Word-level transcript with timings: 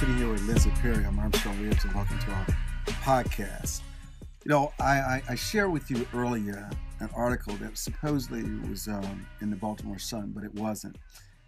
sitting 0.00 0.16
here 0.16 0.28
with 0.28 0.42
Lindsay 0.48 0.72
Perry. 0.82 1.04
I'm 1.04 1.16
Armstrong 1.20 1.56
Williams, 1.60 1.84
and 1.84 1.94
welcome 1.94 2.18
to 2.18 2.30
our 2.32 2.46
podcast. 3.04 3.80
You 4.44 4.50
know, 4.50 4.72
I, 4.80 4.92
I, 4.98 5.22
I 5.28 5.34
shared 5.36 5.70
with 5.70 5.88
you 5.88 6.04
earlier 6.12 6.68
an 6.98 7.10
article 7.14 7.54
that 7.58 7.78
supposedly 7.78 8.42
was 8.68 8.88
um, 8.88 9.24
in 9.40 9.50
the 9.50 9.56
Baltimore 9.56 10.00
Sun, 10.00 10.32
but 10.34 10.42
it 10.42 10.52
wasn't. 10.52 10.96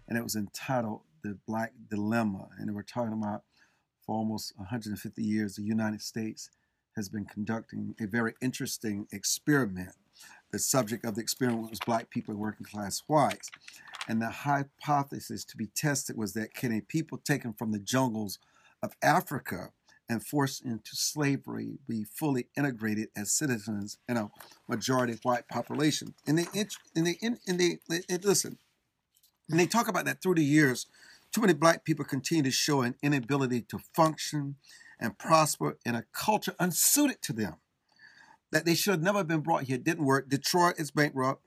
And 0.07 0.17
it 0.17 0.23
was 0.23 0.37
entitled 0.37 1.01
The 1.23 1.37
Black 1.45 1.73
Dilemma. 1.89 2.47
And 2.57 2.73
we're 2.73 2.83
talking 2.83 3.11
about 3.11 3.41
for 4.05 4.15
almost 4.15 4.53
150 4.55 5.21
years, 5.21 5.57
the 5.57 5.63
United 5.63 6.01
States 6.01 6.49
has 6.95 7.09
been 7.09 7.25
conducting 7.25 7.95
a 7.99 8.07
very 8.07 8.33
interesting 8.41 9.07
experiment. 9.11 9.91
The 10.53 10.59
subject 10.59 11.03
of 11.03 11.15
the 11.15 11.21
experiment 11.21 11.69
was 11.69 11.79
black 11.85 12.09
people 12.09 12.31
and 12.31 12.39
working 12.39 12.65
class 12.65 13.03
whites. 13.07 13.51
And 14.07 14.21
the 14.21 14.29
hypothesis 14.29 15.43
to 15.45 15.57
be 15.57 15.67
tested 15.67 16.15
was 16.17 16.33
that 16.33 16.53
can 16.53 16.71
a 16.71 16.81
people 16.81 17.17
taken 17.17 17.53
from 17.53 17.71
the 17.71 17.79
jungles 17.79 18.39
of 18.81 18.93
Africa 19.03 19.71
and 20.09 20.25
forced 20.25 20.63
into 20.63 20.95
slavery 20.95 21.79
be 21.87 22.05
fully 22.05 22.47
integrated 22.55 23.09
as 23.17 23.33
citizens 23.33 23.97
in 24.07 24.15
a 24.15 24.29
majority 24.69 25.17
white 25.23 25.49
population? 25.49 26.13
And 26.25 26.39
they, 26.39 26.45
and 26.95 27.05
they, 27.05 27.17
and 27.21 27.59
they, 27.59 27.79
and 28.07 28.23
listen, 28.23 28.57
and 29.49 29.59
they 29.59 29.67
talk 29.67 29.87
about 29.87 30.05
that 30.05 30.21
through 30.21 30.35
the 30.35 30.43
years. 30.43 30.87
Too 31.33 31.41
many 31.41 31.53
black 31.53 31.83
people 31.83 32.05
continue 32.05 32.43
to 32.43 32.51
show 32.51 32.81
an 32.81 32.95
inability 33.03 33.61
to 33.63 33.79
function 33.93 34.55
and 34.99 35.17
prosper 35.17 35.77
in 35.85 35.95
a 35.95 36.05
culture 36.13 36.55
unsuited 36.59 37.21
to 37.23 37.33
them. 37.33 37.55
That 38.51 38.65
they 38.65 38.75
should 38.75 38.91
have 38.91 39.03
never 39.03 39.25
been 39.25 39.41
brought 39.41 39.63
here. 39.63 39.77
Didn't 39.77 40.05
work. 40.05 40.29
Detroit 40.29 40.75
is 40.77 40.91
bankrupt. 40.91 41.43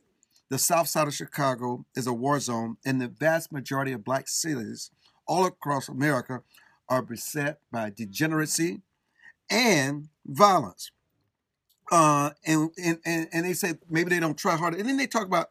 The 0.51 0.59
south 0.59 0.89
side 0.89 1.07
of 1.07 1.15
Chicago 1.15 1.87
is 1.95 2.09
a 2.09 2.13
war 2.13 2.41
zone, 2.41 2.77
and 2.85 3.01
the 3.01 3.09
vast 3.09 3.53
majority 3.53 3.93
of 3.93 4.05
black 4.05 4.29
cities 4.29 4.91
all 5.27 5.47
across 5.47 5.89
America 5.89 6.43
are 6.89 7.03
beset 7.03 7.61
by 7.71 7.91
degeneracy 7.91 8.81
and 9.49 10.09
violence. 10.27 10.91
Uh, 11.93 12.31
and, 12.45 12.71
and, 12.83 12.99
and, 13.05 13.29
and 13.33 13.47
they 13.47 13.53
say 13.53 13.75
maybe 13.89 14.11
they 14.11 14.21
don't 14.21 14.37
try 14.37 14.57
harder. 14.57 14.77
And 14.77 14.89
then 14.89 14.97
they 14.97 15.07
talk 15.07 15.25
about 15.25 15.51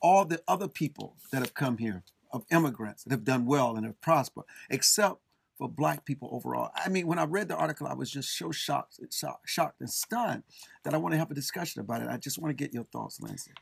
all 0.00 0.24
the 0.24 0.42
other 0.48 0.66
people 0.66 1.14
that 1.30 1.38
have 1.38 1.54
come 1.54 1.78
here, 1.78 2.02
of 2.32 2.44
immigrants 2.50 3.04
that 3.04 3.12
have 3.12 3.24
done 3.24 3.46
well 3.46 3.76
and 3.76 3.86
have 3.86 4.00
prospered, 4.00 4.44
except 4.70 5.20
for 5.56 5.68
black 5.68 6.04
people 6.04 6.28
overall. 6.32 6.70
I 6.74 6.88
mean, 6.88 7.06
when 7.06 7.18
I 7.18 7.24
read 7.24 7.48
the 7.48 7.56
article, 7.56 7.86
I 7.86 7.94
was 7.94 8.10
just 8.10 8.36
so 8.36 8.50
shocked, 8.50 8.98
shocked 9.12 9.48
shocked 9.48 9.80
and 9.80 9.90
stunned 9.90 10.42
that 10.82 10.94
I 10.94 10.96
want 10.96 11.12
to 11.12 11.18
have 11.18 11.30
a 11.30 11.34
discussion 11.34 11.80
about 11.80 12.02
it. 12.02 12.08
I 12.08 12.16
just 12.16 12.38
want 12.38 12.56
to 12.56 12.64
get 12.64 12.74
your 12.74 12.84
thoughts, 12.84 13.20
Lindsay. 13.20 13.52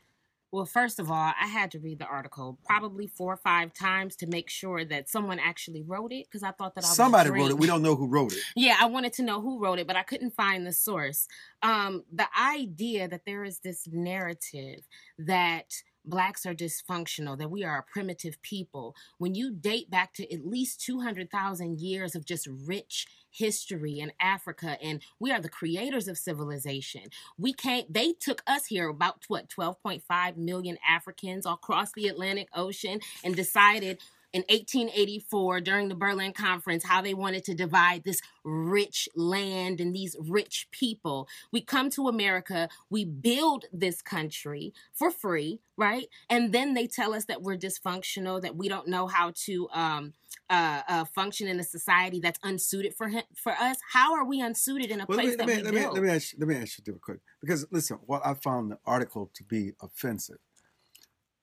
Well, 0.51 0.65
first 0.65 0.99
of 0.99 1.09
all, 1.09 1.31
I 1.39 1.47
had 1.47 1.71
to 1.71 1.79
read 1.79 1.99
the 1.99 2.05
article 2.05 2.59
probably 2.65 3.07
four 3.07 3.33
or 3.33 3.37
five 3.37 3.73
times 3.73 4.17
to 4.17 4.27
make 4.27 4.49
sure 4.49 4.83
that 4.83 5.07
someone 5.07 5.39
actually 5.39 5.81
wrote 5.81 6.11
it 6.11 6.25
because 6.25 6.43
I 6.43 6.51
thought 6.51 6.75
that 6.75 6.83
I 6.83 6.87
somebody 6.87 7.29
wrote 7.29 7.51
it. 7.51 7.57
We 7.57 7.67
don't 7.67 7.81
know 7.81 7.95
who 7.95 8.07
wrote 8.07 8.33
it. 8.33 8.39
Yeah, 8.55 8.75
I 8.79 8.85
wanted 8.85 9.13
to 9.13 9.23
know 9.23 9.39
who 9.39 9.59
wrote 9.59 9.79
it, 9.79 9.87
but 9.87 9.95
I 9.95 10.03
couldn't 10.03 10.35
find 10.35 10.67
the 10.67 10.73
source. 10.73 11.27
Um, 11.63 12.03
the 12.11 12.27
idea 12.37 13.07
that 13.07 13.25
there 13.25 13.45
is 13.45 13.59
this 13.59 13.87
narrative 13.89 14.81
that 15.19 15.73
blacks 16.05 16.45
are 16.45 16.53
dysfunctional, 16.53 17.37
that 17.37 17.51
we 17.51 17.63
are 17.63 17.77
a 17.77 17.83
primitive 17.83 18.41
people, 18.41 18.95
when 19.17 19.35
you 19.35 19.51
date 19.51 19.89
back 19.89 20.13
to 20.13 20.33
at 20.33 20.45
least 20.45 20.81
200,000 20.81 21.79
years 21.79 22.15
of 22.15 22.25
just 22.25 22.47
rich 22.47 23.07
history 23.31 23.99
in 23.99 24.11
Africa 24.19 24.77
and 24.83 25.01
we 25.19 25.31
are 25.31 25.39
the 25.39 25.49
creators 25.49 26.07
of 26.07 26.17
civilization. 26.17 27.03
We 27.37 27.53
can't 27.53 27.91
they 27.91 28.13
took 28.13 28.43
us 28.45 28.65
here 28.65 28.89
about 28.89 29.23
what 29.29 29.47
12.5 29.47 30.37
million 30.37 30.77
Africans 30.87 31.45
across 31.45 31.93
the 31.93 32.07
Atlantic 32.07 32.49
Ocean 32.53 32.99
and 33.23 33.35
decided 33.35 33.99
in 34.33 34.41
1884 34.43 35.61
during 35.61 35.89
the 35.89 35.95
Berlin 35.95 36.33
Conference 36.33 36.83
how 36.83 37.01
they 37.01 37.13
wanted 37.13 37.43
to 37.45 37.53
divide 37.53 38.03
this 38.03 38.21
rich 38.43 39.09
land 39.15 39.79
and 39.79 39.93
these 39.93 40.15
rich 40.19 40.67
people. 40.71 41.27
We 41.51 41.61
come 41.61 41.89
to 41.91 42.07
America, 42.07 42.69
we 42.89 43.05
build 43.05 43.65
this 43.71 44.01
country 44.01 44.73
for 44.93 45.11
free, 45.11 45.59
right? 45.77 46.07
And 46.29 46.53
then 46.53 46.73
they 46.73 46.87
tell 46.87 47.13
us 47.13 47.25
that 47.25 47.41
we're 47.41 47.57
dysfunctional, 47.57 48.41
that 48.41 48.55
we 48.55 48.69
don't 48.69 48.87
know 48.87 49.07
how 49.07 49.33
to 49.45 49.69
um, 49.73 50.13
uh, 50.49 50.81
uh, 50.87 51.05
function 51.05 51.47
in 51.47 51.59
a 51.59 51.63
society 51.63 52.19
that's 52.19 52.39
unsuited 52.43 52.93
for 52.95 53.07
him 53.09 53.23
for 53.35 53.53
us. 53.53 53.77
How 53.91 54.15
are 54.15 54.25
we 54.25 54.41
unsuited 54.41 54.91
in 54.91 55.01
a 55.01 55.05
well, 55.07 55.17
place 55.17 55.37
let 55.37 55.47
me, 55.47 55.55
that 55.55 55.63
let 55.63 55.71
we 55.73 55.77
me, 55.77 55.83
build? 55.83 55.93
Let 55.95 56.03
me, 56.03 56.09
ask 56.09 56.33
you, 56.33 56.39
let 56.39 56.47
me 56.47 56.55
ask 56.55 56.77
you 56.77 56.83
real 56.87 56.99
quick 57.01 57.19
because 57.41 57.65
listen, 57.71 57.99
what 58.05 58.21
I 58.25 58.33
found 58.33 58.71
the 58.71 58.79
article 58.85 59.29
to 59.33 59.43
be 59.43 59.73
offensive. 59.81 60.37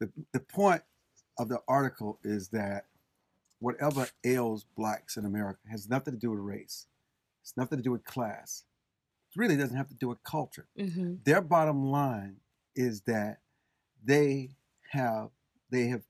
The 0.01 0.11
the 0.33 0.41
point 0.41 0.83
of 1.39 1.49
the 1.49 1.61
article 1.69 2.19
is 2.25 2.49
that 2.49 2.87
whatever 3.61 4.09
ails 4.25 4.65
blacks 4.77 5.17
in 5.17 5.25
America 5.25 5.61
has 5.71 5.89
nothing 5.89 6.15
to 6.15 6.21
do 6.21 6.31
with 6.31 6.41
race. 6.41 6.87
It's 7.43 7.57
nothing 7.57 7.79
to 7.79 7.83
do 7.83 7.93
with 7.93 8.05
class. 8.05 8.65
It 9.31 9.41
really 9.41 9.57
doesn't 9.57 9.77
have 9.77 9.89
to 9.89 9.95
do 9.95 10.09
with 10.09 10.23
culture. 10.23 10.67
Mm-hmm. 10.79 11.17
Their 11.25 11.41
bottom 11.41 11.91
line 11.91 12.37
is 12.77 13.03
that 13.03 13.39
they 14.05 14.51
have 14.91 15.31
they 15.71 15.87
have 15.89 16.03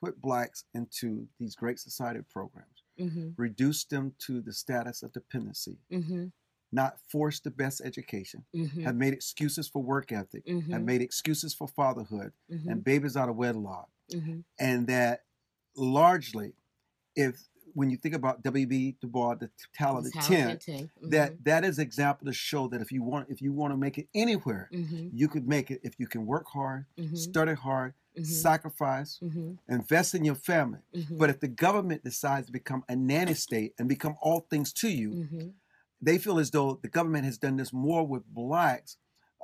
put 0.00 0.20
blacks 0.20 0.64
into 0.74 1.28
these 1.38 1.54
great 1.54 1.78
society 1.78 2.20
programs, 2.32 2.82
mm-hmm. 2.98 3.30
reduce 3.36 3.84
them 3.84 4.14
to 4.18 4.40
the 4.40 4.52
status 4.52 5.02
of 5.02 5.12
dependency, 5.12 5.76
mm-hmm. 5.92 6.26
Not 6.72 6.98
force 7.10 7.40
the 7.40 7.50
best 7.50 7.80
education, 7.84 8.44
mm-hmm. 8.54 8.82
have 8.82 8.94
made 8.94 9.12
excuses 9.12 9.68
for 9.68 9.82
work 9.82 10.12
ethic, 10.12 10.46
have 10.46 10.62
Mhm. 10.62 10.84
made 10.84 11.02
excuses 11.02 11.52
for 11.54 11.66
fatherhood 11.66 12.32
Mhm. 12.50 12.66
and 12.70 12.84
babies 12.84 13.16
out 13.16 13.28
of 13.28 13.36
wedlock, 13.36 13.90
Mhm. 14.12 14.44
and 14.58 14.86
that 14.86 15.24
largely, 15.76 16.52
if 17.16 17.48
when 17.74 17.88
you 17.88 17.96
think 17.96 18.16
about 18.16 18.42
W.B. 18.42 18.96
Du 19.00 19.06
Bois, 19.06 19.36
the 19.36 19.48
Talented 19.72 20.12
Tenth, 20.14 20.66
that 21.02 21.44
that 21.44 21.64
is 21.64 21.78
example 21.78 22.26
to 22.26 22.32
show 22.32 22.66
that 22.68 22.80
if 22.80 22.90
you 22.90 23.02
want 23.02 23.30
if 23.30 23.40
you 23.40 23.52
want 23.52 23.72
to 23.72 23.76
make 23.76 23.96
it 23.98 24.08
anywhere, 24.14 24.68
Mhm. 24.72 25.10
you 25.12 25.28
could 25.28 25.46
make 25.46 25.70
it 25.70 25.80
if 25.84 25.94
you 25.98 26.06
can 26.08 26.26
work 26.26 26.46
hard, 26.48 26.86
study 27.14 27.54
hard, 27.54 27.94
Mhm. 28.18 28.26
sacrifice, 28.26 29.20
Mhm. 29.22 29.58
invest 29.68 30.14
in 30.16 30.24
your 30.24 30.34
family. 30.34 30.80
Mhm. 30.92 31.16
But 31.18 31.30
if 31.30 31.38
the 31.38 31.46
government 31.48 32.02
decides 32.02 32.46
to 32.46 32.52
become 32.52 32.84
a 32.88 32.96
nanny 32.96 33.34
state 33.34 33.74
and 33.78 33.88
become 33.88 34.16
all 34.20 34.40
things 34.50 34.72
to 34.74 34.88
you. 34.90 35.54
They 36.02 36.18
feel 36.18 36.38
as 36.38 36.50
though 36.50 36.78
the 36.82 36.88
government 36.88 37.24
has 37.24 37.38
done 37.38 37.56
this 37.56 37.72
more 37.72 38.06
with 38.06 38.24
blacks 38.26 38.96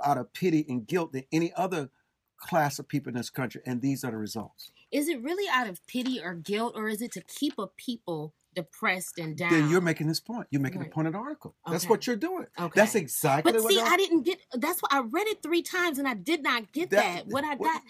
out 0.04 0.18
of 0.18 0.32
pity 0.32 0.64
and 0.68 0.86
guilt 0.86 1.12
than 1.12 1.24
any 1.32 1.52
other 1.54 1.90
class 2.38 2.78
of 2.78 2.86
people 2.88 3.10
in 3.10 3.16
this 3.16 3.30
country. 3.30 3.62
And 3.66 3.80
these 3.80 4.04
are 4.04 4.10
the 4.10 4.16
results. 4.18 4.70
Is 4.92 5.08
it 5.08 5.22
really 5.22 5.48
out 5.52 5.68
of 5.68 5.84
pity 5.86 6.20
or 6.22 6.34
guilt, 6.34 6.74
or 6.76 6.88
is 6.88 7.02
it 7.02 7.12
to 7.12 7.22
keep 7.22 7.54
a 7.58 7.66
people 7.66 8.34
depressed 8.54 9.18
and 9.18 9.36
down? 9.36 9.50
Then 9.50 9.68
you're 9.68 9.80
making 9.80 10.06
this 10.06 10.20
point. 10.20 10.46
You're 10.50 10.60
making 10.62 10.80
Right. 10.80 10.90
the 10.90 10.94
point 10.94 11.06
of 11.08 11.12
the 11.14 11.18
article. 11.18 11.54
That's 11.68 11.88
what 11.88 12.06
you're 12.06 12.14
doing. 12.16 12.46
Okay. 12.58 12.72
That's 12.80 12.94
exactly 12.94 13.50
what 13.52 13.58
But 13.58 13.64
what 13.64 13.72
see, 13.72 13.80
I 13.80 13.96
didn't 13.96 14.22
get. 14.22 14.38
That's 14.52 14.80
why 14.80 14.88
I 14.92 15.00
read 15.00 15.26
it 15.26 15.42
three 15.42 15.62
times 15.62 15.98
and 15.98 16.06
I 16.06 16.14
did 16.14 16.42
not 16.42 16.72
get 16.72 16.90
that. 16.90 17.24
That- 17.24 17.32
What 17.32 17.44
I 17.44 17.56
what- 17.56 17.72
got. 17.72 17.82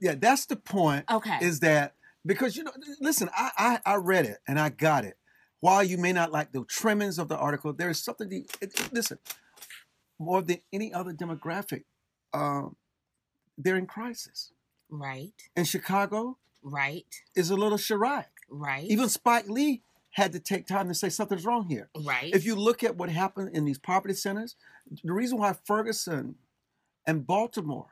yeah, 0.00 0.14
that's 0.14 0.46
the 0.46 0.56
point. 0.56 1.04
Okay. 1.10 1.38
Is 1.42 1.60
that 1.60 1.94
because 2.24 2.56
you 2.56 2.62
know? 2.64 2.72
Listen, 3.00 3.28
I, 3.36 3.80
I 3.84 3.92
I 3.92 3.96
read 3.96 4.24
it 4.26 4.38
and 4.46 4.58
I 4.60 4.68
got 4.68 5.04
it. 5.04 5.16
While 5.60 5.82
you 5.84 5.96
may 5.98 6.12
not 6.12 6.30
like 6.32 6.52
the 6.52 6.64
trimmings 6.64 7.18
of 7.18 7.28
the 7.28 7.36
article, 7.36 7.72
there 7.72 7.90
is 7.90 8.02
something. 8.02 8.28
To, 8.30 8.36
it, 8.60 8.92
listen, 8.92 9.18
more 10.18 10.42
than 10.42 10.58
any 10.72 10.92
other 10.92 11.12
demographic, 11.12 11.84
um, 12.32 12.76
they're 13.56 13.76
in 13.76 13.86
crisis. 13.86 14.52
right. 14.90 15.32
And 15.56 15.66
Chicago 15.66 16.38
Right. 16.62 17.06
is 17.34 17.50
a 17.50 17.56
little 17.56 17.78
Chiraq. 17.78 18.26
Right. 18.48 18.84
Even 18.84 19.08
Spike 19.08 19.48
Lee 19.48 19.82
had 20.12 20.32
to 20.32 20.38
take 20.40 20.66
time 20.66 20.88
to 20.88 20.94
say 20.94 21.08
something's 21.08 21.44
wrong 21.44 21.68
here. 21.68 21.88
right. 22.04 22.32
If 22.34 22.44
you 22.44 22.54
look 22.56 22.82
at 22.84 22.96
what 22.96 23.08
happened 23.10 23.56
in 23.56 23.64
these 23.64 23.78
property 23.78 24.14
centers, 24.14 24.54
the 25.02 25.12
reason 25.12 25.38
why 25.38 25.52
Ferguson 25.64 26.36
and 27.06 27.26
Baltimore 27.26 27.88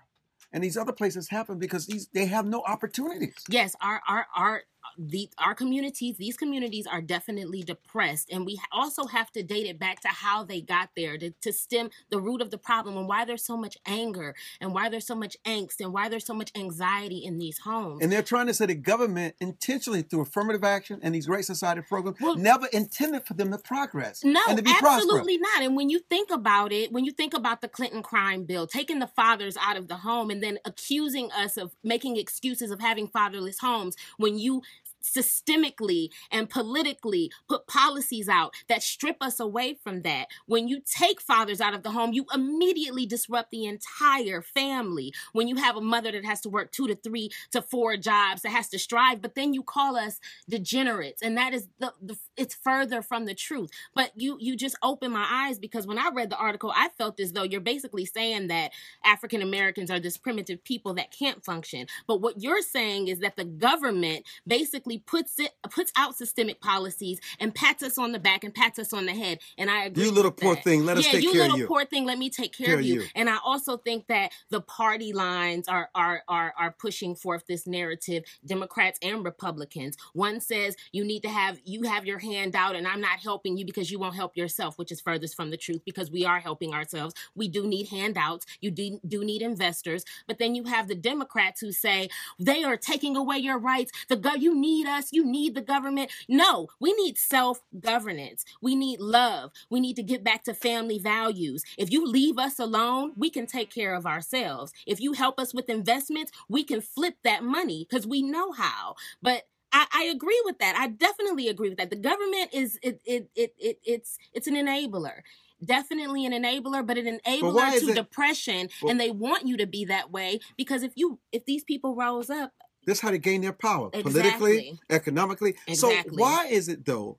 and 0.52 0.62
these 0.62 0.76
other 0.76 0.92
places 0.92 1.28
happen 1.30 1.58
because 1.58 1.86
these 1.86 2.08
they 2.08 2.26
have 2.26 2.46
no 2.46 2.62
opportunities. 2.62 3.34
yes, 3.48 3.74
our 3.80 4.00
our 4.06 4.26
our 4.34 4.62
the 4.98 5.28
our 5.38 5.54
communities, 5.54 6.16
these 6.16 6.36
communities 6.36 6.86
are 6.86 7.00
definitely 7.00 7.62
depressed, 7.62 8.30
and 8.30 8.44
we 8.44 8.60
also 8.70 9.06
have 9.06 9.30
to 9.32 9.42
date 9.42 9.66
it 9.66 9.78
back 9.78 10.00
to 10.00 10.08
how 10.08 10.44
they 10.44 10.60
got 10.60 10.90
there 10.96 11.16
to, 11.18 11.30
to 11.40 11.52
stem 11.52 11.90
the 12.10 12.20
root 12.20 12.40
of 12.40 12.50
the 12.50 12.58
problem 12.58 12.96
and 12.96 13.08
why 13.08 13.24
there's 13.24 13.44
so 13.44 13.56
much 13.56 13.76
anger 13.86 14.34
and 14.60 14.74
why 14.74 14.88
there's 14.88 15.06
so 15.06 15.14
much 15.14 15.36
angst 15.44 15.80
and 15.80 15.92
why 15.92 16.08
there's 16.08 16.26
so 16.26 16.34
much 16.34 16.50
anxiety 16.56 17.18
in 17.18 17.38
these 17.38 17.58
homes. 17.58 18.02
And 18.02 18.12
they're 18.12 18.22
trying 18.22 18.46
to 18.46 18.54
say 18.54 18.66
the 18.66 18.74
government 18.74 19.34
intentionally 19.40 20.02
through 20.02 20.22
affirmative 20.22 20.64
action 20.64 21.00
and 21.02 21.14
these 21.14 21.26
great 21.26 21.44
society 21.44 21.82
programs 21.82 22.20
Well- 22.20 22.36
never 22.36 22.66
intended 22.72 23.26
for 23.26 23.34
them 23.34 23.50
to 23.50 23.58
progress 23.58 24.24
No, 24.24 24.40
and 24.48 24.56
to 24.58 24.62
be 24.62 24.70
absolutely 24.70 25.38
not. 25.38 25.62
And 25.62 25.76
when 25.76 25.90
you 25.90 26.00
think 26.00 26.30
about 26.30 26.72
it, 26.72 26.92
when 26.92 27.04
you 27.04 27.12
think 27.12 27.34
about 27.34 27.60
the 27.60 27.68
Clinton 27.68 28.02
crime 28.02 28.44
bill, 28.44 28.66
taking 28.66 28.98
the 28.98 29.06
fathers 29.06 29.56
out 29.60 29.76
of 29.76 29.88
the 29.88 29.96
home 29.96 30.30
and 30.30 30.42
then 30.42 30.58
accusing 30.64 31.30
us 31.32 31.56
of 31.56 31.74
making 31.82 32.16
excuses 32.16 32.70
of 32.70 32.80
having 32.80 33.08
fatherless 33.08 33.58
homes, 33.58 33.96
when 34.16 34.38
you 34.38 34.62
systemically 35.02 36.08
and 36.30 36.48
politically 36.48 37.30
put 37.48 37.66
policies 37.66 38.28
out 38.28 38.54
that 38.68 38.82
strip 38.82 39.16
us 39.20 39.40
away 39.40 39.74
from 39.82 40.02
that. 40.02 40.26
When 40.46 40.68
you 40.68 40.80
take 40.84 41.20
fathers 41.20 41.60
out 41.60 41.74
of 41.74 41.82
the 41.82 41.90
home, 41.90 42.12
you 42.12 42.26
immediately 42.32 43.06
disrupt 43.06 43.50
the 43.50 43.66
entire 43.66 44.42
family. 44.42 45.12
When 45.32 45.48
you 45.48 45.56
have 45.56 45.76
a 45.76 45.80
mother 45.80 46.12
that 46.12 46.24
has 46.24 46.40
to 46.42 46.48
work 46.48 46.72
two 46.72 46.86
to 46.88 46.94
three 46.94 47.30
to 47.50 47.62
four 47.62 47.96
jobs, 47.96 48.42
that 48.42 48.50
has 48.50 48.68
to 48.70 48.78
strive, 48.78 49.20
but 49.20 49.34
then 49.34 49.54
you 49.54 49.62
call 49.62 49.96
us 49.96 50.20
degenerates, 50.48 51.22
and 51.22 51.36
that 51.36 51.52
is 51.52 51.68
the, 51.78 51.92
the 52.00 52.16
it's 52.36 52.54
further 52.54 53.02
from 53.02 53.24
the 53.24 53.34
truth. 53.34 53.70
But 53.94 54.12
you 54.16 54.36
you 54.40 54.56
just 54.56 54.76
open 54.82 55.12
my 55.12 55.26
eyes 55.28 55.58
because 55.58 55.86
when 55.86 55.98
I 55.98 56.10
read 56.12 56.30
the 56.30 56.36
article, 56.36 56.72
I 56.74 56.88
felt 56.96 57.20
as 57.20 57.32
though 57.32 57.42
you're 57.42 57.60
basically 57.60 58.04
saying 58.04 58.48
that 58.48 58.72
African 59.04 59.42
Americans 59.42 59.90
are 59.90 60.00
this 60.00 60.16
primitive 60.16 60.62
people 60.64 60.94
that 60.94 61.10
can't 61.10 61.44
function. 61.44 61.86
But 62.06 62.20
what 62.20 62.40
you're 62.42 62.62
saying 62.62 63.08
is 63.08 63.20
that 63.20 63.36
the 63.36 63.44
government 63.44 64.26
basically 64.46 64.91
puts 64.98 65.38
it 65.38 65.52
puts 65.70 65.92
out 65.96 66.16
systemic 66.16 66.60
policies 66.60 67.20
and 67.40 67.54
pats 67.54 67.82
us 67.82 67.98
on 67.98 68.12
the 68.12 68.18
back 68.18 68.44
and 68.44 68.54
pats 68.54 68.78
us 68.78 68.92
on 68.92 69.06
the 69.06 69.12
head. 69.12 69.38
And 69.58 69.70
I 69.70 69.84
agree. 69.84 70.04
You 70.04 70.10
little 70.12 70.30
poor 70.30 70.54
that. 70.54 70.64
thing, 70.64 70.84
let 70.84 70.98
us 70.98 71.06
yeah, 71.06 71.12
take 71.12 71.22
you 71.22 71.32
care 71.32 71.42
of 71.42 71.46
you. 71.48 71.52
You 71.52 71.58
little 71.62 71.68
poor 71.68 71.84
thing, 71.84 72.04
let 72.04 72.18
me 72.18 72.30
take 72.30 72.56
care, 72.56 72.66
Care 72.66 72.74
of 72.76 72.80
of 72.80 72.86
you. 72.86 73.02
you. 73.02 73.06
And 73.14 73.28
I 73.30 73.38
also 73.44 73.76
think 73.76 74.06
that 74.08 74.32
the 74.50 74.60
party 74.60 75.12
lines 75.12 75.68
are 75.68 75.90
are 75.94 76.22
are 76.28 76.52
are 76.58 76.72
pushing 76.78 77.14
forth 77.14 77.44
this 77.46 77.66
narrative, 77.66 78.24
Democrats 78.44 78.98
and 79.02 79.24
Republicans. 79.24 79.96
One 80.12 80.40
says 80.40 80.76
you 80.92 81.04
need 81.04 81.20
to 81.22 81.28
have 81.28 81.60
you 81.64 81.82
have 81.84 82.06
your 82.06 82.18
hand 82.18 82.54
out 82.56 82.76
and 82.76 82.86
I'm 82.86 83.00
not 83.00 83.20
helping 83.20 83.56
you 83.56 83.64
because 83.64 83.90
you 83.90 83.98
won't 83.98 84.14
help 84.14 84.36
yourself, 84.36 84.78
which 84.78 84.92
is 84.92 85.00
furthest 85.00 85.34
from 85.34 85.50
the 85.50 85.56
truth 85.56 85.82
because 85.84 86.10
we 86.10 86.24
are 86.24 86.40
helping 86.40 86.74
ourselves. 86.74 87.14
We 87.34 87.48
do 87.48 87.66
need 87.66 87.88
handouts, 87.88 88.46
you 88.60 88.70
do, 88.70 89.00
do 89.06 89.24
need 89.24 89.42
investors, 89.42 90.04
but 90.26 90.38
then 90.38 90.54
you 90.54 90.64
have 90.64 90.88
the 90.88 90.94
Democrats 90.94 91.60
who 91.60 91.72
say 91.72 92.08
they 92.38 92.62
are 92.64 92.76
taking 92.76 93.16
away 93.16 93.38
your 93.38 93.58
rights. 93.58 93.92
The 94.08 94.16
go- 94.16 94.34
you 94.34 94.54
need 94.54 94.81
us, 94.86 95.08
you 95.12 95.24
need 95.24 95.54
the 95.54 95.60
government. 95.60 96.10
No, 96.28 96.68
we 96.80 96.92
need 96.94 97.18
self-governance. 97.18 98.44
We 98.60 98.74
need 98.74 99.00
love. 99.00 99.52
We 99.70 99.80
need 99.80 99.96
to 99.96 100.02
get 100.02 100.24
back 100.24 100.44
to 100.44 100.54
family 100.54 100.98
values. 100.98 101.64
If 101.78 101.90
you 101.90 102.06
leave 102.06 102.38
us 102.38 102.58
alone, 102.58 103.12
we 103.16 103.30
can 103.30 103.46
take 103.46 103.70
care 103.72 103.94
of 103.94 104.06
ourselves. 104.06 104.72
If 104.86 105.00
you 105.00 105.12
help 105.12 105.38
us 105.38 105.54
with 105.54 105.68
investments, 105.68 106.32
we 106.48 106.64
can 106.64 106.80
flip 106.80 107.16
that 107.24 107.42
money 107.42 107.86
because 107.88 108.06
we 108.06 108.22
know 108.22 108.52
how. 108.52 108.94
But 109.22 109.44
I, 109.72 109.86
I 109.92 110.02
agree 110.04 110.40
with 110.44 110.58
that. 110.58 110.76
I 110.76 110.88
definitely 110.88 111.48
agree 111.48 111.70
with 111.70 111.78
that. 111.78 111.90
The 111.90 111.96
government 111.96 112.50
is 112.52 112.78
it 112.82 113.00
it 113.04 113.30
it, 113.34 113.54
it 113.58 113.78
it's 113.84 114.18
it's 114.32 114.46
an 114.46 114.54
enabler. 114.54 115.20
Definitely 115.64 116.26
an 116.26 116.32
enabler, 116.32 116.84
but 116.84 116.98
an 116.98 117.20
enabler 117.26 117.72
is 117.72 117.82
to 117.84 117.90
it- 117.90 117.94
depression, 117.94 118.68
Well- 118.82 118.90
and 118.90 119.00
they 119.00 119.10
want 119.10 119.46
you 119.46 119.56
to 119.58 119.66
be 119.66 119.84
that 119.86 120.10
way 120.10 120.40
because 120.56 120.82
if 120.82 120.92
you 120.96 121.20
if 121.30 121.44
these 121.46 121.64
people 121.64 121.94
rose 121.94 122.28
up, 122.30 122.52
This 122.84 122.98
is 122.98 123.00
how 123.00 123.10
they 123.10 123.18
gain 123.18 123.42
their 123.42 123.52
power 123.52 123.90
Exactly. 123.92 124.22
politically, 124.22 124.80
economically. 124.90 125.54
Exactly. 125.66 126.16
So 126.16 126.16
why 126.16 126.46
is 126.46 126.68
it 126.68 126.84
though 126.84 127.18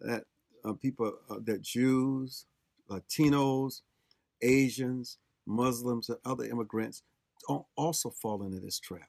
that 0.00 0.24
uh, 0.64 0.72
people, 0.74 1.14
uh, 1.30 1.36
that 1.44 1.62
Jews, 1.62 2.46
Latinos, 2.90 3.80
Asians, 4.42 5.18
Muslims, 5.46 6.08
and 6.08 6.18
other 6.24 6.44
immigrants 6.44 7.02
don't 7.48 7.64
also 7.76 8.10
fall 8.10 8.42
into 8.42 8.60
this 8.60 8.78
trap? 8.78 9.08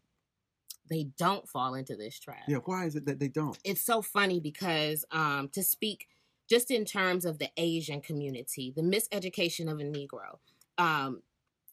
they 0.89 1.07
don't 1.17 1.47
fall 1.47 1.73
into 1.73 1.95
this 1.95 2.19
trap. 2.19 2.43
Yeah, 2.47 2.57
why 2.57 2.85
is 2.85 2.95
it 2.95 3.05
that 3.05 3.19
they 3.19 3.27
don't? 3.27 3.57
it's 3.63 3.81
so 3.81 4.01
funny 4.01 4.39
because 4.39 5.05
um, 5.11 5.49
to 5.53 5.63
speak 5.63 6.07
just 6.47 6.69
in 6.69 6.85
terms 6.85 7.25
of 7.25 7.39
the 7.39 7.49
Asian 7.57 8.01
community, 8.01 8.71
the 8.75 8.83
miseducation 8.83 9.71
of 9.71 9.79
a 9.79 9.83
Negro, 9.83 10.37
um, 10.77 11.21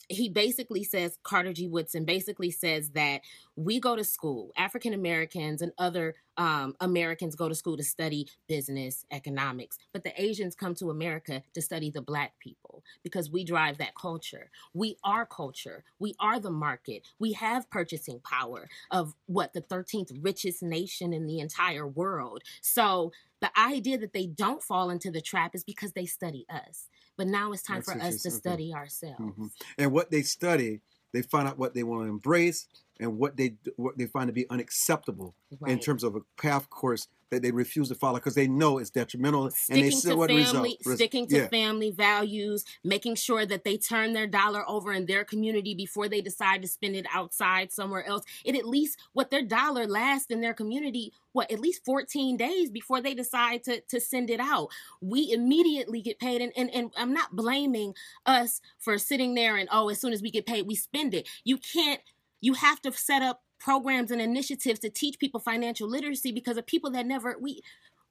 he 0.08 0.28
basically 0.28 0.84
says, 0.84 1.18
Carter 1.22 1.52
G. 1.52 1.68
Woodson 1.68 2.04
basically 2.04 2.50
says 2.50 2.90
that 2.90 3.22
we 3.56 3.80
go 3.80 3.96
to 3.96 4.04
school, 4.04 4.50
African 4.56 4.94
Americans 4.94 5.62
and 5.62 5.72
other 5.78 6.14
um, 6.36 6.74
Americans 6.80 7.36
go 7.36 7.48
to 7.48 7.54
school 7.54 7.76
to 7.76 7.84
study 7.84 8.26
business, 8.48 9.04
economics, 9.10 9.78
but 9.92 10.04
the 10.04 10.20
Asians 10.20 10.54
come 10.54 10.74
to 10.76 10.90
America 10.90 11.42
to 11.54 11.60
study 11.60 11.90
the 11.90 12.00
Black 12.00 12.38
people 12.38 12.82
because 13.02 13.30
we 13.30 13.44
drive 13.44 13.78
that 13.78 13.94
culture. 13.94 14.50
We 14.72 14.96
are 15.04 15.26
culture. 15.26 15.84
We 15.98 16.14
are 16.18 16.40
the 16.40 16.50
market. 16.50 17.06
We 17.18 17.32
have 17.32 17.70
purchasing 17.70 18.20
power 18.20 18.68
of 18.90 19.14
what 19.26 19.52
the 19.52 19.62
13th 19.62 20.18
richest 20.22 20.62
nation 20.62 21.12
in 21.12 21.26
the 21.26 21.40
entire 21.40 21.86
world. 21.86 22.42
So 22.60 23.12
the 23.40 23.50
idea 23.58 23.98
that 23.98 24.12
they 24.12 24.26
don't 24.26 24.62
fall 24.62 24.88
into 24.88 25.10
the 25.10 25.20
trap 25.20 25.54
is 25.54 25.64
because 25.64 25.92
they 25.92 26.06
study 26.06 26.46
us. 26.48 26.88
But 27.22 27.28
now 27.28 27.52
it's 27.52 27.62
time 27.62 27.76
That's 27.86 27.92
for 27.92 28.02
us 28.02 28.22
to 28.22 28.32
study 28.32 28.74
ourselves. 28.74 29.20
Mhm. 29.20 29.52
And 29.78 29.92
what 29.92 30.10
they 30.10 30.22
study, 30.22 30.80
they 31.12 31.22
find 31.22 31.46
out 31.46 31.56
what 31.56 31.72
they 31.72 31.84
want 31.84 32.06
to 32.06 32.08
embrace 32.10 32.66
and 33.00 33.18
what 33.18 33.36
they 33.36 33.54
what 33.76 33.96
they 33.98 34.06
find 34.06 34.28
to 34.28 34.32
be 34.32 34.46
unacceptable 34.50 35.34
in 35.66 35.78
terms 35.78 36.04
of 36.04 36.16
a 36.16 36.20
path 36.40 36.68
course 36.70 37.08
that 37.32 37.40
they 37.40 37.50
refuse 37.50 37.88
to 37.88 37.94
follow 37.94 38.18
because 38.18 38.34
they 38.34 38.46
know 38.46 38.76
it's 38.76 38.90
detrimental 38.90 39.44
and 39.44 39.52
they 39.70 39.90
sticking 39.90 39.98
see 39.98 40.12
what 40.12 40.28
family, 40.28 40.76
result. 40.78 40.98
sticking 40.98 41.26
to 41.26 41.38
yeah. 41.38 41.48
family 41.48 41.90
values, 41.90 42.62
making 42.84 43.14
sure 43.14 43.46
that 43.46 43.64
they 43.64 43.78
turn 43.78 44.12
their 44.12 44.26
dollar 44.26 44.68
over 44.68 44.92
in 44.92 45.06
their 45.06 45.24
community 45.24 45.74
before 45.74 46.08
they 46.08 46.20
decide 46.20 46.60
to 46.60 46.68
spend 46.68 46.94
it 46.94 47.06
outside 47.10 47.72
somewhere 47.72 48.06
else. 48.06 48.22
It 48.44 48.54
at 48.54 48.66
least 48.66 48.98
what 49.14 49.30
their 49.30 49.42
dollar 49.42 49.86
lasts 49.86 50.30
in 50.30 50.42
their 50.42 50.52
community, 50.52 51.10
what 51.32 51.50
at 51.50 51.58
least 51.58 51.86
14 51.86 52.36
days 52.36 52.70
before 52.70 53.00
they 53.00 53.14
decide 53.14 53.64
to 53.64 53.80
to 53.80 53.98
send 53.98 54.28
it 54.28 54.40
out. 54.40 54.68
We 55.00 55.32
immediately 55.32 56.02
get 56.02 56.18
paid, 56.18 56.42
and 56.42 56.52
and, 56.54 56.70
and 56.70 56.92
I'm 56.98 57.14
not 57.14 57.34
blaming 57.34 57.94
us 58.26 58.60
for 58.78 58.98
sitting 58.98 59.34
there 59.34 59.56
and 59.56 59.70
oh, 59.72 59.88
as 59.88 60.00
soon 60.00 60.12
as 60.12 60.22
we 60.22 60.30
get 60.30 60.46
paid, 60.46 60.66
we 60.66 60.74
spend 60.74 61.14
it. 61.14 61.28
You 61.44 61.56
can't. 61.56 62.00
You 62.42 62.52
have 62.54 62.82
to 62.82 62.92
set 62.92 63.22
up 63.22 63.40
programs 63.58 64.10
and 64.10 64.20
initiatives 64.20 64.80
to 64.80 64.90
teach 64.90 65.18
people 65.18 65.40
financial 65.40 65.88
literacy 65.88 66.32
because 66.32 66.58
of 66.58 66.66
people 66.66 66.90
that 66.90 67.06
never 67.06 67.36
we 67.40 67.62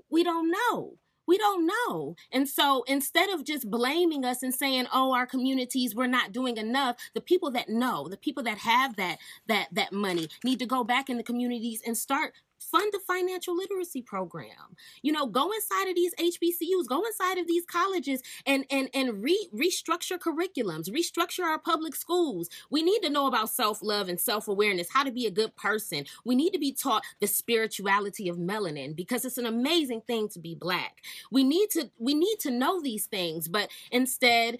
we 0.10 0.24
don't 0.24 0.52
know. 0.52 0.98
We 1.28 1.38
don't 1.38 1.66
know. 1.66 2.16
And 2.32 2.50
so 2.50 2.84
instead 2.88 3.30
of 3.30 3.46
just 3.46 3.70
blaming 3.70 4.26
us 4.26 4.42
and 4.42 4.54
saying 4.54 4.88
oh 4.94 5.14
our 5.14 5.28
communities 5.28 5.94
we're 5.94 6.08
not 6.08 6.32
doing 6.32 6.58
enough 6.58 6.96
the 7.14 7.22
people 7.22 7.52
that 7.52 7.70
know 7.70 8.08
the 8.10 8.18
people 8.18 8.44
that 8.44 8.60
have 8.60 8.96
that 8.96 9.18
that 9.48 9.68
that 9.72 9.94
money 9.94 10.30
need 10.44 10.60
to 10.60 10.66
go 10.66 10.84
back 10.84 11.10
in 11.10 11.18
the 11.18 11.24
communities 11.24 11.82
and 11.86 11.98
start 11.98 12.34
fund 12.62 12.92
the 12.94 13.00
financial 13.00 13.56
literacy 13.56 14.02
program. 14.02 14.76
You 15.02 15.12
know 15.12 15.26
go 15.26 15.52
inside 15.52 15.90
of 15.90 15.96
these 15.96 16.14
hbcus 16.16 16.88
go 16.88 17.06
inside 17.06 17.38
of 17.38 17.48
these 17.48 17.66
colleges 17.66 18.22
and 18.46 18.66
and 18.70 18.90
and 18.94 19.24
re, 19.24 19.50
restructure 19.54 20.18
curriculums 20.18 20.90
restructure 20.90 21.44
our 21.44 21.60
public 21.60 21.96
schools. 21.96 22.50
We 22.70 22.84
need 22.84 23.02
to 23.02 23.10
know 23.10 23.28
about 23.28 23.50
self-love 23.50 24.10
and 24.10 24.20
self-awareness 24.20 24.88
how 24.92 25.04
to 25.04 25.12
be 25.12 25.26
a 25.26 25.32
good 25.32 25.56
person. 25.56 26.06
We 26.26 26.36
need 26.36 26.52
to 26.52 26.60
be 26.60 26.72
taught 26.72 27.04
the 27.20 27.28
spirituality 27.28 28.30
of 28.30 28.38
melanin 28.38 28.96
because 28.96 29.26
it's 29.26 29.38
an 29.38 29.46
amazing 29.46 30.02
thing 30.02 30.30
to 30.30 30.40
be 30.40 30.56
black. 30.56 31.02
We 31.32 31.44
need 31.44 31.70
to 31.72 31.90
we 31.98 32.14
need 32.14 32.38
to 32.42 32.52
know 32.52 32.82
these 32.82 33.06
things 33.06 33.48
but 33.48 33.70
instead 33.92 34.60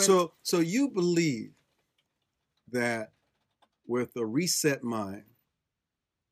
So 0.00 0.32
so 0.42 0.60
you 0.60 0.88
believe 0.88 1.52
that 2.72 3.12
with 3.86 4.16
a 4.16 4.24
reset 4.24 4.82
mind, 4.82 5.24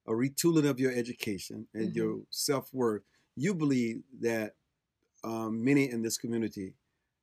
a 0.07 0.13
retooling 0.13 0.69
of 0.69 0.81
your 0.81 0.93
education 0.93 1.67
and 1.75 1.93
Mhm. 1.93 1.97
your 1.97 2.21
self 2.31 2.73
worth, 2.73 3.03
you 3.37 3.55
believe 3.55 4.03
that 4.21 4.57
um, 5.25 5.63
many 5.65 5.89
in 5.91 6.03
this 6.03 6.19
community 6.19 6.75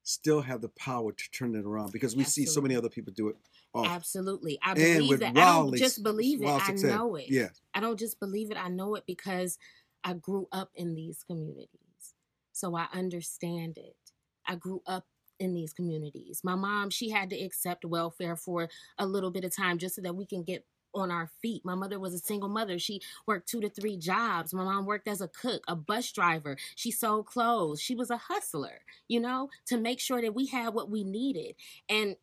still 0.03 0.41
have 0.41 0.61
the 0.61 0.69
power 0.69 1.11
to 1.11 1.31
turn 1.31 1.55
it 1.55 1.65
around 1.65 1.91
because 1.91 2.15
we 2.15 2.23
see 2.23 2.45
so 2.45 2.61
many 2.61 2.75
other 2.75 2.89
people 2.89 3.13
do 3.13 3.27
it. 3.29 3.35
off. 3.73 3.85
absolutely 3.87 4.57
i 4.63 4.73
believe 4.73 5.19
that 5.19 5.33
i 5.35 5.45
don't 5.45 5.75
just 5.75 6.01
believe 6.01 6.41
it 6.41 6.47
i 6.47 6.71
know 6.71 7.15
it 7.15 7.29
Yes. 7.29 7.61
I 7.75 7.81
don't 7.81 7.99
just 7.99 8.19
believe 8.19 8.49
it, 8.49 8.57
I 8.57 8.67
know 8.67 8.95
it 8.95 9.03
because 9.05 9.57
I 10.03 10.13
grew 10.13 10.47
up 10.51 10.71
in 10.73 10.95
these 10.95 11.23
communities. 11.23 12.15
So 12.51 12.75
I 12.75 12.87
understand 12.91 13.77
it. 13.77 13.95
I 14.47 14.55
grew 14.55 14.81
up 14.87 15.05
in 15.39 15.53
these 15.53 15.71
communities. 15.71 16.41
My 16.43 16.55
mom, 16.55 16.89
she 16.89 17.11
had 17.11 17.29
to 17.29 17.39
accept 17.39 17.85
welfare 17.85 18.35
for 18.35 18.69
a 18.97 19.05
little 19.05 19.29
bit 19.31 19.43
of 19.43 19.55
time 19.55 19.77
just 19.77 19.95
so 19.95 20.01
that 20.01 20.15
we 20.15 20.25
can 20.25 20.43
get 20.43 20.65
on 20.93 21.11
our 21.11 21.29
feet. 21.41 21.63
My 21.63 21.75
mother 21.75 21.99
was 21.99 22.13
a 22.13 22.19
single 22.19 22.49
mother. 22.49 22.79
She 22.79 23.01
worked 23.25 23.47
two 23.47 23.61
to 23.61 23.69
three 23.69 23.97
jobs. 23.97 24.53
My 24.53 24.63
mom 24.63 24.85
worked 24.85 25.07
as 25.07 25.21
a 25.21 25.27
cook, 25.27 25.63
a 25.67 25.75
bus 25.75 26.11
driver. 26.11 26.57
She 26.75 26.91
sold 26.91 27.25
clothes. 27.25 27.81
She 27.81 27.95
was 27.95 28.09
a 28.09 28.17
hustler, 28.17 28.81
you 29.07 29.19
know, 29.19 29.49
to 29.67 29.77
make 29.77 29.99
sure 29.99 30.21
that 30.21 30.35
we 30.35 30.47
had 30.47 30.73
what 30.73 30.89
we 30.89 31.03
needed. 31.03 31.55
And 31.87 32.15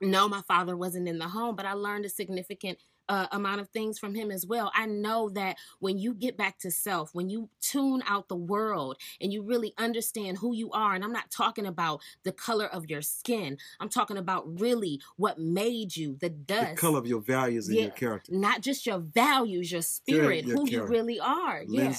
no, 0.00 0.28
my 0.28 0.42
father 0.46 0.76
wasn't 0.76 1.08
in 1.08 1.18
the 1.18 1.28
home, 1.28 1.56
but 1.56 1.66
I 1.66 1.72
learned 1.72 2.04
a 2.04 2.10
significant 2.10 2.78
uh, 3.08 3.26
amount 3.32 3.60
of 3.60 3.68
things 3.70 3.98
from 3.98 4.14
him 4.14 4.30
as 4.30 4.46
well. 4.46 4.70
I 4.74 4.86
know 4.86 5.28
that 5.30 5.56
when 5.78 5.98
you 5.98 6.14
get 6.14 6.36
back 6.36 6.58
to 6.60 6.70
self, 6.70 7.14
when 7.14 7.28
you 7.28 7.48
tune 7.60 8.02
out 8.06 8.28
the 8.28 8.36
world 8.36 8.96
and 9.20 9.32
you 9.32 9.42
really 9.42 9.74
understand 9.78 10.38
who 10.38 10.54
you 10.54 10.70
are, 10.72 10.94
and 10.94 11.04
I'm 11.04 11.12
not 11.12 11.30
talking 11.30 11.66
about 11.66 12.00
the 12.24 12.32
color 12.32 12.66
of 12.66 12.88
your 12.90 13.02
skin, 13.02 13.58
I'm 13.80 13.88
talking 13.88 14.16
about 14.16 14.60
really 14.60 15.00
what 15.16 15.38
made 15.38 15.96
you, 15.96 16.16
the 16.20 16.30
dust. 16.30 16.70
The 16.70 16.76
color 16.76 16.98
of 16.98 17.06
your 17.06 17.20
values 17.20 17.68
and 17.68 17.76
Yeah. 17.76 17.82
your 17.84 17.92
character. 17.92 18.32
Not 18.32 18.60
just 18.60 18.86
your 18.86 18.98
values, 18.98 19.70
your 19.72 19.82
spirit, 19.82 20.44
your 20.44 20.56
who 20.56 20.68
you 20.68 20.84
really 20.84 21.20
are. 21.20 21.62
Yeah. 21.68 21.92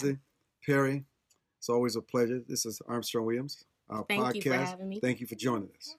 Perry, 0.66 1.06
it's 1.60 1.70
always 1.70 1.96
a 1.96 2.02
pleasure. 2.02 2.42
This 2.46 2.66
is 2.66 2.82
Armstrong 2.88 3.26
Williams, 3.26 3.64
our 3.90 4.04
Thank 4.04 4.24
podcast. 4.24 4.36
you 4.36 4.42
for 4.42 4.58
having 4.58 4.90
me. 4.90 5.00
Thank 5.00 5.22
you 5.22 5.28
for 5.28 5.36
joining 5.36 5.70
us. 5.78 5.96